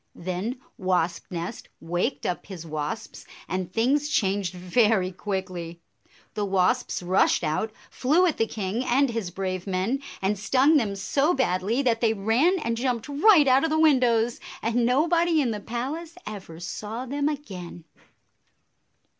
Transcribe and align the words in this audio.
Then 0.15 0.59
Wasp 0.79 1.25
nest 1.29 1.69
waked 1.79 2.25
up 2.25 2.47
his 2.47 2.65
wasps, 2.65 3.23
and 3.47 3.71
things 3.71 4.09
changed 4.09 4.51
very 4.55 5.11
quickly. 5.11 5.79
The 6.33 6.43
wasps 6.43 7.03
rushed 7.03 7.43
out, 7.43 7.71
flew 7.91 8.25
at 8.25 8.37
the 8.37 8.47
king 8.47 8.83
and 8.83 9.11
his 9.11 9.29
brave 9.29 9.67
men, 9.67 10.01
and 10.19 10.39
stung 10.39 10.77
them 10.77 10.95
so 10.95 11.35
badly 11.35 11.83
that 11.83 12.01
they 12.01 12.15
ran 12.15 12.57
and 12.63 12.75
jumped 12.75 13.07
right 13.09 13.47
out 13.47 13.63
of 13.63 13.69
the 13.69 13.77
windows, 13.79 14.39
and 14.63 14.87
nobody 14.87 15.39
in 15.39 15.51
the 15.51 15.59
palace 15.59 16.17
ever 16.25 16.59
saw 16.59 17.05
them 17.05 17.29
again. 17.29 17.83